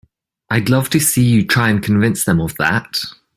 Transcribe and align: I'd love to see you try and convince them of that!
I'd 0.49 0.67
love 0.67 0.89
to 0.91 0.99
see 0.99 1.21
you 1.23 1.45
try 1.45 1.69
and 1.69 1.79
convince 1.83 2.23
them 2.25 2.41
of 2.41 2.57
that! 2.57 2.97